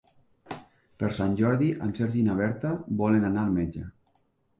[1.01, 2.71] Per Sant Jordi en Sergi i na Berta
[3.03, 3.83] volen anar al metge.